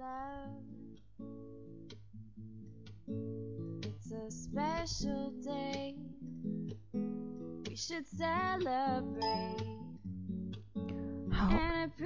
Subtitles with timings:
[0.00, 0.06] 好，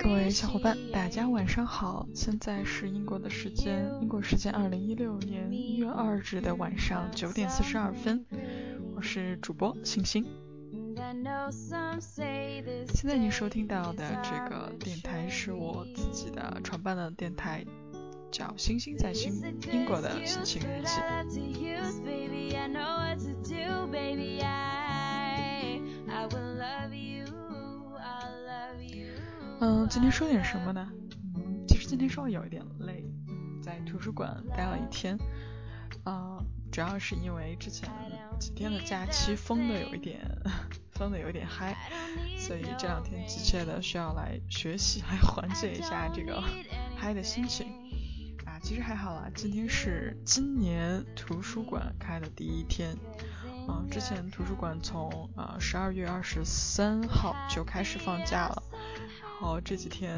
[0.00, 2.08] 各位小伙伴，大家晚上好！
[2.12, 8.26] 现在是英国的时间，英国时间二零一六年一月二日的晚上九点四十二分，
[8.96, 10.26] 我是主播星星。
[12.92, 17.64] 现在你收听到的这个电台是我自己的创办的电台，
[18.30, 19.32] 叫《星星在星
[19.72, 20.88] 英国的心情日记》。
[29.60, 30.90] 嗯，今天说点什么呢？
[31.36, 33.04] 嗯，其实今天稍微有一点累，
[33.62, 35.16] 在图书馆待了一天，
[36.04, 36.38] 啊，
[36.72, 37.88] 主要是因为之前
[38.38, 40.20] 几天的假期疯的有一点。
[40.94, 41.76] 疯的有点嗨，
[42.38, 46.42] 所以这两天急切的需要来学习，来缓解一下这个
[46.96, 47.66] 嗨的心情
[48.46, 48.58] 啊。
[48.62, 52.96] 其实还好啦，今天是今年图书馆开的第一天，
[53.68, 58.62] 嗯，之前图书馆从呃十二月二十三号就开始放假了，
[59.20, 60.16] 然后这几天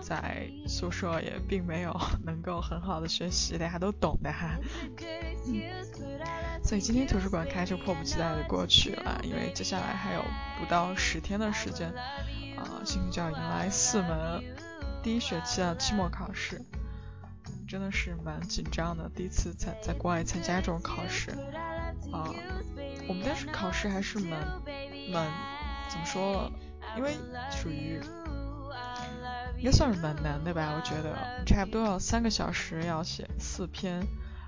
[0.00, 1.94] 在宿舍也并没有
[2.24, 4.56] 能够很好的学习，大家都懂的哈。
[6.74, 10.24] 所以今天图书馆开就迫不及待的过去了，因为接下来还有
[10.58, 11.88] 不到十天的时间，
[12.56, 14.42] 啊，星星就要迎来四门
[15.00, 16.60] 第一学期的期末考试，
[17.68, 21.30] 真的是蛮紧张的，第一次在在国外参加这种考试，
[22.10, 22.34] 啊，
[23.06, 24.40] 我们当时考试还是蛮
[25.12, 25.32] 蛮
[25.88, 26.50] 怎么说，
[26.96, 27.14] 因为
[27.52, 28.00] 属于
[29.58, 34.04] 应该算是蛮难的吧，我觉得差不多要三个小时要写四篇。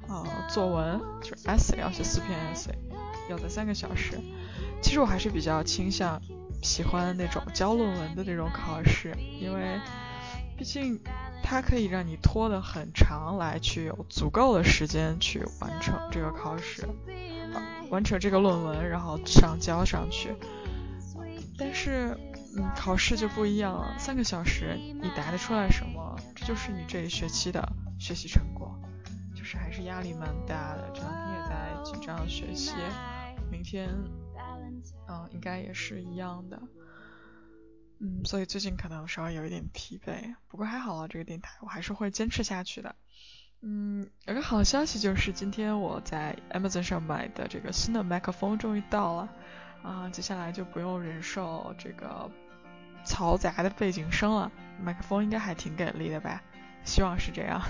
[0.09, 2.75] 呃，作文就是 essay 要写四篇 essay，
[3.29, 4.21] 要在三个小时。
[4.83, 6.21] 其实我还是比较倾向
[6.62, 9.81] 喜欢那种交论文的那种考试，因为
[10.57, 11.01] 毕竟
[11.43, 16.89] 它可以让你拖得很长来去有足够的时间去完成这个考试，
[17.91, 20.34] 完成这个论文，然后上交上去。
[21.59, 22.17] 但是，
[22.56, 27.67] 嗯，考试就不一样了，三个小时你答得出来什么，这就是你这一学期的
[27.99, 28.75] 学习成果。
[29.47, 32.73] 是还是压力蛮大的，这两天也在紧张学习，
[33.49, 33.89] 明天，
[35.09, 36.61] 嗯，应该也是一样的，
[38.01, 42.97] 嗯，所以最近可能稍微有一点疲惫，不过还好啊，这个电台我还是会坚持下去的，
[43.62, 49.29] 嗯，有个好消息就是今天我在 Amazon 上买的这个新的麦克风终于到了，
[49.85, 52.29] 啊，接下来就不用忍受这个
[53.05, 54.51] 嘈杂的背景声了，
[54.83, 56.43] 麦克风应该还挺给力的吧，
[56.85, 57.62] 希望是这样。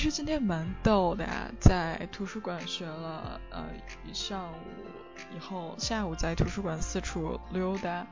[0.00, 3.66] 其实今天蛮逗的呀，在图书馆学了呃
[4.02, 4.56] 一上午
[5.36, 8.06] 以后，下午在图书馆四处溜达，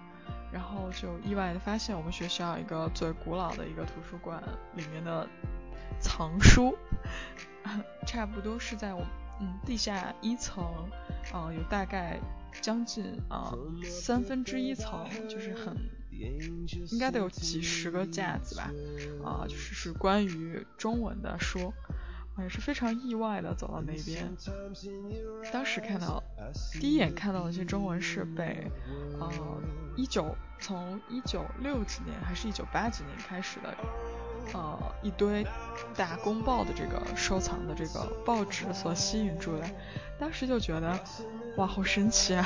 [0.53, 4.39] 然后就意外的发现我们学校一个最古老的一个图书馆
[4.75, 5.27] 里面的
[5.99, 6.77] 藏书，
[8.07, 9.03] 差不多是在我
[9.41, 10.63] 嗯地下一层，
[11.33, 12.21] 啊有大概
[12.61, 15.75] 将近啊三分之一层，就是很。
[16.19, 18.71] 应该得有几十个架子吧，
[19.25, 21.73] 啊，就是是关于中文的书，
[22.39, 24.29] 也是非常意外的走到那边。
[25.53, 26.23] 当时看到
[26.81, 28.71] 第一眼看到那些中文是被，
[29.21, 29.31] 呃，
[29.97, 33.77] 一九从一九六几年还是一九八几年开始的，
[34.55, 35.47] 呃，一堆
[35.97, 39.71] 大公报的这个收藏的这个报纸所吸引住的，
[40.19, 40.99] 当时就觉得
[41.57, 42.45] 哇，好神奇啊！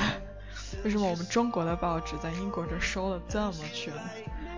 [0.84, 3.92] 为什么我们中国的报纸在英国这收的这么全，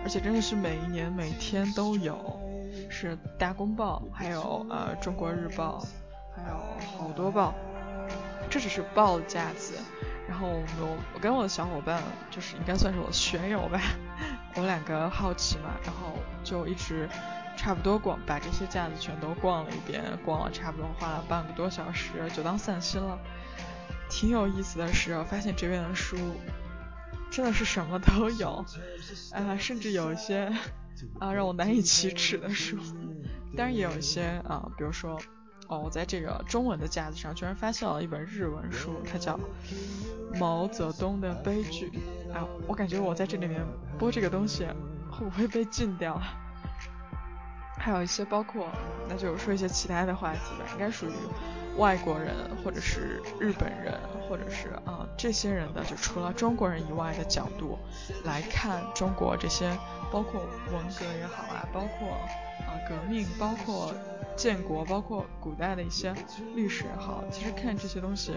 [0.03, 2.39] 而且真的是每一年每天都有，
[2.89, 5.85] 是大公报，还有呃中国日报，
[6.35, 6.57] 还有
[6.97, 7.53] 好多报，
[8.49, 9.73] 这只是报的架子。
[10.27, 12.01] 然后我我跟我的小伙伴，
[12.31, 13.79] 就是应该算是我的学友吧，
[14.55, 17.07] 我们两个好奇嘛，然后就一直
[17.55, 23.19] 差不多逛把这些架子全都逛了一遍，逛了差不多花了半个多小时，就当散心了。
[24.09, 26.17] 挺有意思的是，我发现这边的书
[27.29, 28.65] 真的是什么都有，
[29.31, 30.51] 啊，甚至有一些
[31.19, 32.77] 啊让我难以启齿的书，
[33.57, 35.19] 当然也有一些啊，比如说，
[35.67, 39.37] 哦，我在这个中文的架子上居然发现了一本日文书，它叫
[40.39, 41.91] 《毛泽东的悲剧》，
[42.33, 43.61] 啊，我感觉我在这里面
[43.97, 44.65] 播这个东西
[45.11, 46.21] 会不会被禁掉？
[47.77, 48.69] 还有一些包括，
[49.09, 51.11] 那就说一些其他的话题吧，应该属于。
[51.77, 52.33] 外国人，
[52.63, 53.93] 或者是日本人，
[54.27, 57.77] 或者是啊这些人的，就除了中国人以外的角度
[58.23, 59.77] 来看中国这些，
[60.11, 60.41] 包括
[60.71, 62.09] 文革也好啊，包括
[62.65, 63.93] 啊革命，包括
[64.35, 66.13] 建国，包括古代的一些
[66.55, 68.33] 历史也好，其实看这些东西，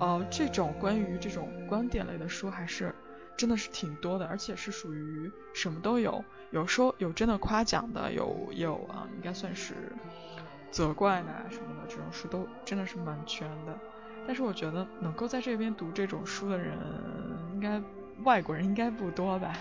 [0.00, 2.94] 呃，这种关于这种观点类的书还是
[3.36, 9.74] 真的是挺多的，而且是属于什么都有，有说有真的夸奖的，有有啊，应该算是
[10.76, 13.74] 责怪的什么的这种书都真的是蛮全的。
[14.26, 16.76] 但是我觉得能够在这边读这种书的人，
[17.54, 17.80] 应该
[18.24, 19.54] 外国人应该不多吧？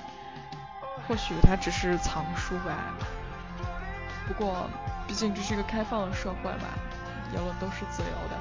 [1.08, 2.98] 或许他只是藏书吧。
[4.28, 4.70] 不过
[5.08, 6.68] 毕竟这是一个开放的社会吧，
[7.32, 8.38] 言论都是自由的。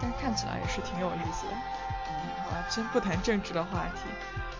[0.00, 1.52] 但是看起来也是挺有意思的。
[1.52, 2.14] 嗯
[2.44, 4.02] 好吧，先不谈政治的话题，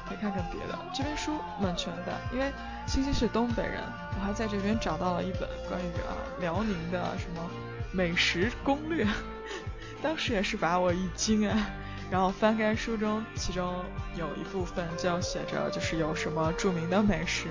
[0.09, 0.79] 可以看看别的。
[0.93, 2.53] 这边书蛮全的，因为
[2.87, 3.83] 星星是东北人，
[4.19, 7.51] 我还在这边找到了一本关于啊辽宁的什么
[7.93, 9.07] 美食攻略。
[10.03, 11.67] 当时也是把我一惊啊，
[12.11, 13.83] 然后翻开书中，其中
[14.17, 17.47] 有一部分就写着就是有什么著名的美食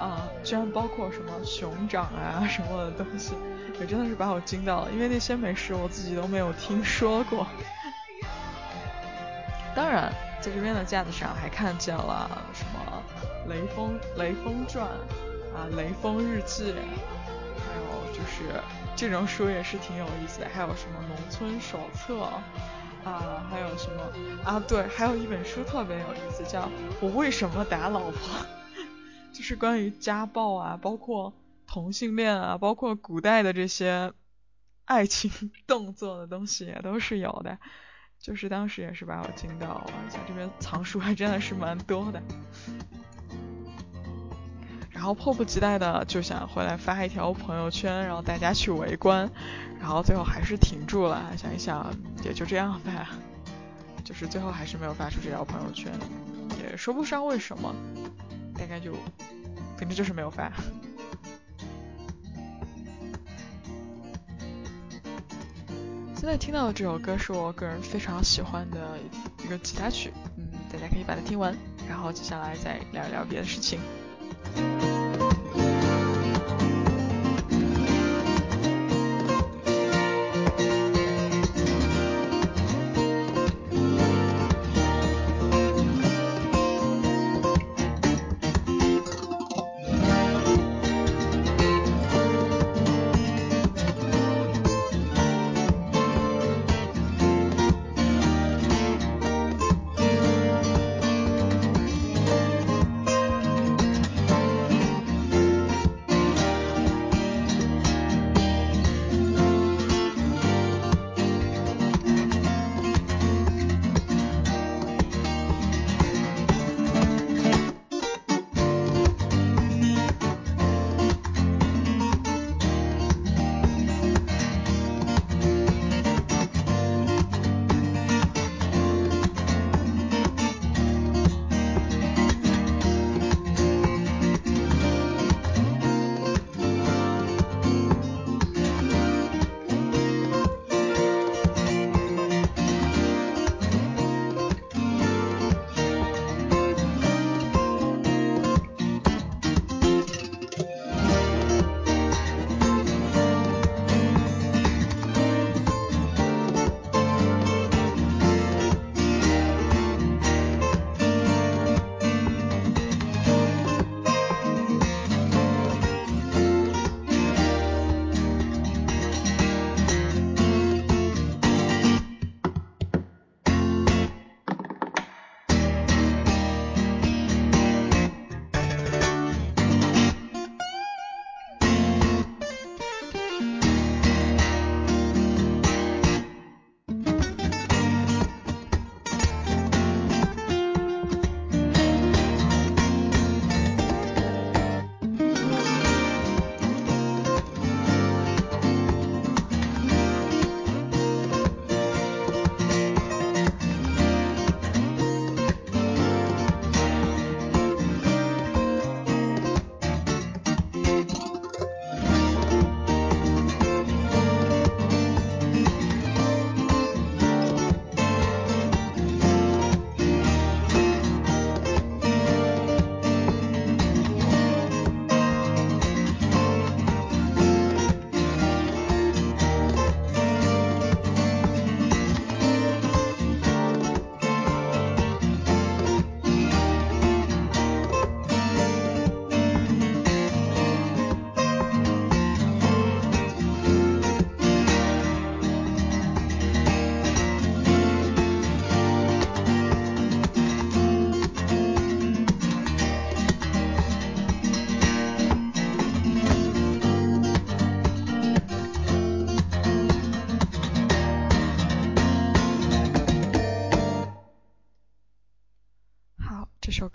[0.00, 3.34] 啊，居然包括什么熊掌啊什么的东西，
[3.78, 7.46] 也真的是把我惊到了，因为那些美食我自己都没有听说过。
[9.74, 13.02] 当然，在这边的架子上还看见了什么
[13.48, 14.86] 《雷锋雷锋传》
[15.56, 18.60] 啊，《雷锋日记》，还有就是。
[18.94, 22.20] 这种书也是挺有意思的，还有什么农村手册
[23.04, 24.02] 啊，还有什么
[24.44, 24.62] 啊？
[24.68, 26.64] 对，还有一本书特别有意思，叫
[27.00, 28.12] 《我为什么打老婆》，
[29.32, 31.32] 就是关于家暴啊，包括
[31.66, 34.12] 同性恋啊，包括古代的这些
[34.84, 37.58] 爱情动作的东西也都是有的。
[38.22, 42.22] 就是当时也是把我惊到了，像这边藏书还真的是蛮多的。
[44.90, 49.28] 然后迫不及待的就想回来发一条朋友圈，然后大家去围观，
[49.80, 51.36] 然后最后还是停住了。
[51.36, 51.92] 想一想，
[52.22, 53.08] 也就这样吧，
[54.04, 55.92] 就是最后还是没有发出这条朋友圈，
[56.62, 57.74] 也说不上为什么，
[58.56, 58.92] 大概就，
[59.76, 60.52] 反正就是没有发。
[66.22, 68.96] 现在听到的这首歌是我个人非常喜欢的
[69.44, 71.52] 一个吉他曲，嗯，大家可以把它听完，
[71.88, 73.80] 然后接下来再聊一聊别的事情。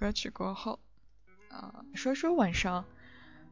[0.08, 0.80] 歌曲过后，
[1.50, 2.86] 啊，说说晚上，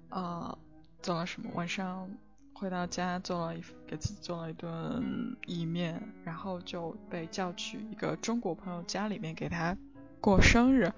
[0.07, 0.57] 啊，
[1.01, 1.51] 做了什么？
[1.53, 2.09] 晚上
[2.53, 9.75] 回到家做了一给自己做了一顿意面，然后就被叫去一个中国朋友家里面给他
[10.21, 10.93] 过生日。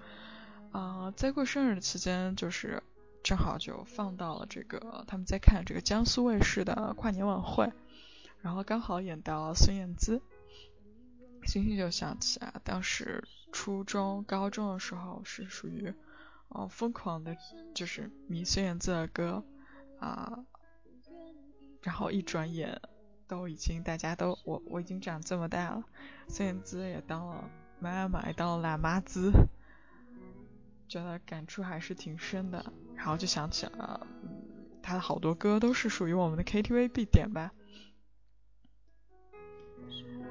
[0.71, 2.83] 啊，在过生日的期间，就是
[3.23, 7.73] 正好就放到了这个他们在看这个江苏卫视的跨年晚会，
[8.41, 10.21] 然后刚好演到孙燕姿，
[11.47, 15.93] 星星就想起啊，当时初中、高中的时候是属于
[16.49, 17.35] 哦疯狂的，
[17.73, 19.43] 就是迷孙燕姿的歌
[19.99, 20.45] 啊，
[21.81, 22.81] 然后一转眼
[23.27, 25.83] 都已经大家都我我已经长这么大了，
[26.27, 27.49] 孙燕姿也当了
[27.79, 29.31] 妈妈，也当了辣妈子。
[30.87, 34.29] 觉得感触还是挺深的，然后就想起了，嗯，
[34.81, 37.51] 他的好多歌都是属于我们的 KTV 必点吧。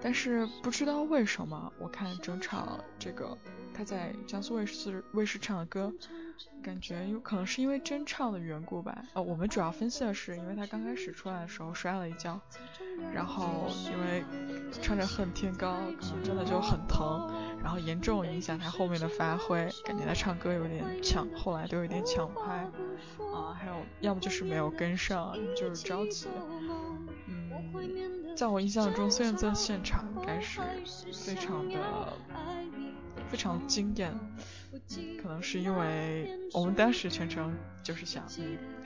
[0.06, 3.36] 但是不知道为什么，我看整场这个
[3.74, 5.92] 他在江苏卫视卫视唱的歌。
[6.62, 9.02] 感觉有可能是因为真唱的缘故吧。
[9.14, 12.40] 呃，我们主要分析的是，因为他刚开始出来的时候摔了一跤，
[13.12, 14.22] 然后因为
[14.80, 17.28] 唱着《恨天高》，可能真的就很疼，
[17.60, 22.70] 然后严重影响他后面的发挥，感觉他唱歌有点抢，后来都有点抢拍
[23.34, 26.28] 啊，还有要么就是没有跟上，就是着急。
[28.36, 30.60] 在我印象中，孙燕姿现场应该是
[31.12, 32.12] 非常的
[33.28, 34.14] 非常惊艳。
[35.22, 38.22] 可能是因为我们当时全程就是想，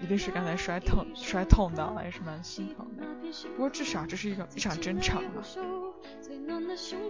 [0.00, 3.04] 一定是刚才摔痛摔痛到了，也是蛮心疼的。
[3.50, 5.42] 不过至少这是一个一场真场嘛，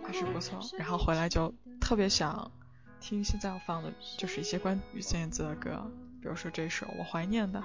[0.02, 0.58] 还是不错。
[0.78, 2.50] 然后回来就特别想
[3.00, 5.90] 听现在要放的，就是一些关于孙燕姿的歌，
[6.22, 7.62] 比如说这首我怀念的，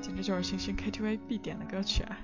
[0.00, 2.18] 简直就是星星 KTV 必点的歌曲啊。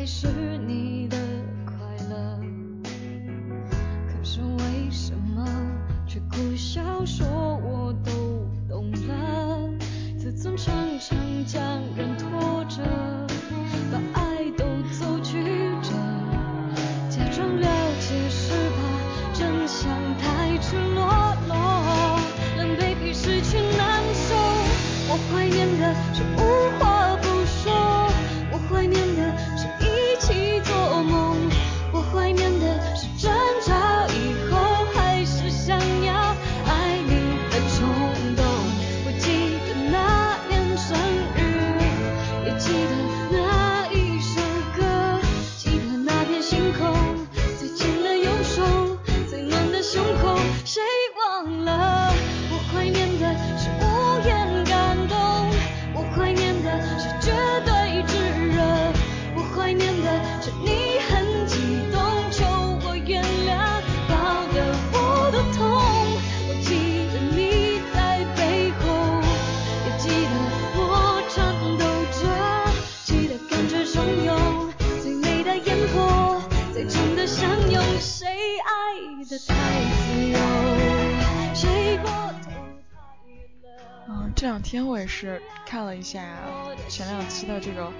[0.00, 0.79] 还是你
[84.40, 86.24] 这两天我也是看了一下
[86.88, 87.92] 前两期的这个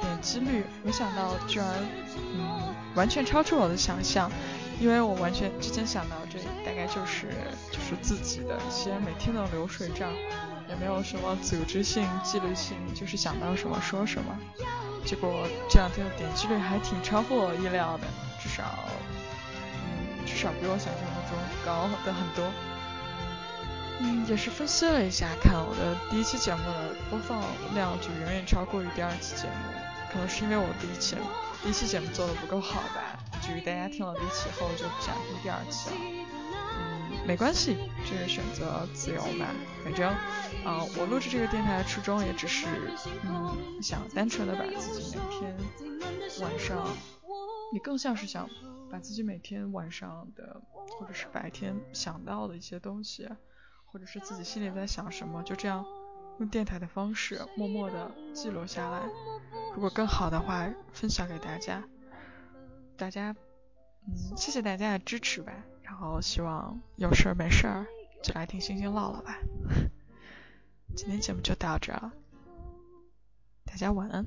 [0.00, 1.66] 点击率，没想到居然
[2.36, 4.30] 嗯完全超出我的想象，
[4.78, 7.30] 因为我完全之前想到这大概就是
[7.68, 10.12] 就是自己的一些每天的流水账，
[10.68, 14.38] 也没有什么组织性、纪律性，就是想到什么说什么。
[15.04, 15.34] 结果
[15.68, 18.06] 这两天的点击率还挺超乎我意料的，
[18.40, 18.62] 至少
[19.74, 22.48] 嗯至少比我想象当中高的很多。
[24.02, 27.42] 嗯，也是分析了一下，看我的第一期节目的播放
[27.74, 29.52] 量就远远超过于第二期节目，
[30.10, 31.16] 可能是因为我第一期
[31.62, 35.96] 第一期节目做的不够好吧，至于大家听了第一期后就不想听第二期了。
[36.78, 37.76] 嗯，没关系，
[38.08, 39.52] 这是选择自由吧，
[39.84, 40.08] 反正
[40.64, 42.66] 啊，我录制这个电台的初衷也只是
[43.24, 45.54] 嗯，想单纯的把自己每天
[46.40, 46.88] 晚上，
[47.70, 48.48] 你更像是想
[48.90, 50.62] 把自己每天晚上的
[50.98, 53.28] 或者是白天想到的一些东西。
[53.92, 55.84] 或者是自己心里在想什么，就这样
[56.38, 59.02] 用电台的方式默默的记录下来。
[59.74, 61.82] 如果更好的话，分享给大家。
[62.96, 63.34] 大家，
[64.06, 65.52] 嗯，谢谢大家的支持吧。
[65.82, 67.86] 然后希望有事儿没事儿
[68.22, 69.38] 就来听星星唠唠吧。
[70.96, 72.12] 今天节目就到这了，
[73.64, 74.26] 大家晚安。